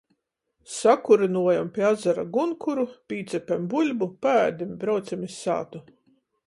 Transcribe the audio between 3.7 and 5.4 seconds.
buļbu, paēdem i braucem iz